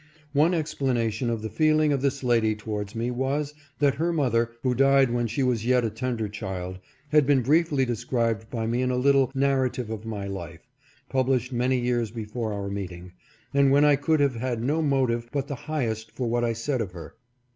[0.33, 4.73] One explanation of the feeling of this lady towards me was, that her mother, who
[4.73, 8.89] died when she was yet a tender child, had been briefly described by me in
[8.89, 10.67] a little" Narrative of my life,"
[11.07, 13.11] published many years before our meeting,
[13.53, 16.81] and when I could have had no motive but the highest for what I said
[16.81, 17.13] of her.